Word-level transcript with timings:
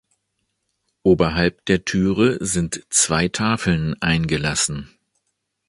Oberhalb 1.03 1.63
der 1.65 1.85
Türe 1.85 2.43
sind 2.43 2.87
zwei 2.89 3.27
Tafeln 3.27 4.01
eingelassen. 4.01 4.89